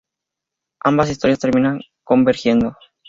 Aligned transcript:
Ambas 0.83 1.11
historias 1.11 1.37
terminan 1.37 1.79
convergiendo. 2.03 2.75